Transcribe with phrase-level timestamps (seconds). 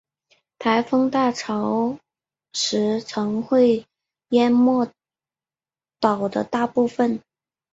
[0.57, 1.99] 台风大潮
[2.53, 3.85] 时常会
[4.29, 4.89] 淹没
[5.99, 7.21] 岛的大部分。